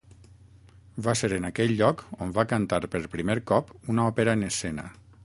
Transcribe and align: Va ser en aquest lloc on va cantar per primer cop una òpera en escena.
Va 1.07 1.13
ser 1.19 1.29
en 1.35 1.45
aquest 1.49 1.73
lloc 1.81 2.01
on 2.27 2.33
va 2.39 2.47
cantar 2.53 2.79
per 2.97 3.05
primer 3.17 3.39
cop 3.53 3.71
una 3.95 4.09
òpera 4.15 4.37
en 4.39 4.49
escena. 4.53 4.89